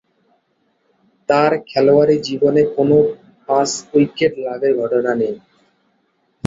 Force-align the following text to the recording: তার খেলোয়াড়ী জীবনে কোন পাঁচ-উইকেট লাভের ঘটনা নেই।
তার 1.29 1.51
খেলোয়াড়ী 1.69 2.15
জীবনে 2.27 2.61
কোন 2.75 2.89
পাঁচ-উইকেট 3.49 4.33
লাভের 4.45 4.73
ঘটনা 4.81 5.11
নেই। 5.15 5.35